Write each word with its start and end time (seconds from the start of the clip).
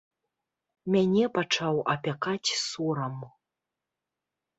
Мяне 0.93 1.25
пачаў 1.35 1.75
апякаць 1.93 2.49
сорам. 2.71 3.15